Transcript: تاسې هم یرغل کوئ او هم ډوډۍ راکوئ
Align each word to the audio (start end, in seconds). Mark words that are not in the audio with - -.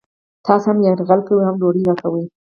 تاسې 0.45 0.65
هم 0.69 0.77
یرغل 0.85 1.19
کوئ 1.27 1.37
او 1.39 1.45
هم 1.47 1.55
ډوډۍ 1.61 1.81
راکوئ 1.89 2.25